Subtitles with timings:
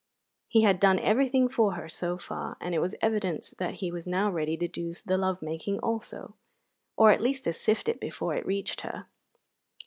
[0.47, 4.07] He had done everything for her so far, and it was evident that he was
[4.07, 6.33] now ready to do the love making also,
[6.97, 9.05] or at least to sift it before it reached her.